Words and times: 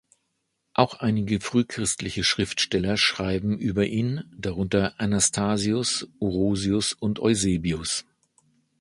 Auch 0.73 0.95
einige 0.95 1.39
frühchristliche 1.39 2.23
Schriftsteller 2.23 2.97
schreiben 2.97 3.55
über 3.59 3.85
ihn, 3.85 4.23
darunter 4.35 4.99
Anastasius, 4.99 6.07
Orosius 6.19 6.93
und 6.93 7.19
Eusebius. 7.19 8.03